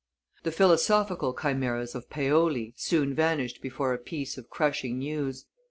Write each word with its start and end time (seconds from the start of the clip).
The 0.41 0.51
philosophical 0.51 1.31
chimeras 1.39 1.93
of 1.93 2.09
Paoli 2.09 2.73
soon 2.75 3.13
vanished 3.13 3.61
before 3.61 3.93
a 3.93 3.99
piece 3.99 4.35
of 4.35 4.49
crushing 4.49 4.97
news. 4.97 5.45